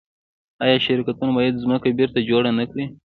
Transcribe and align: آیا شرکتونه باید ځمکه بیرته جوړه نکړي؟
آیا 0.63 0.77
شرکتونه 0.87 1.31
باید 1.37 1.61
ځمکه 1.63 1.87
بیرته 1.97 2.19
جوړه 2.29 2.51
نکړي؟ 2.59 2.85